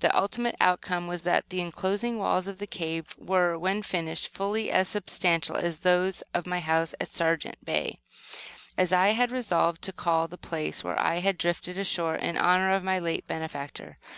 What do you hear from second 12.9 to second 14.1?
late benefactor.